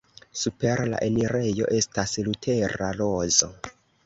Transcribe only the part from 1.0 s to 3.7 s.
enirejo estas Lutera rozo.